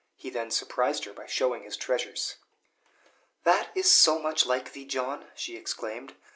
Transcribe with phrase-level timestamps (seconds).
[0.15, 2.37] He then surprised her by showing his treasures.
[3.43, 6.15] "That is so much like thee, John!" she exclaimed.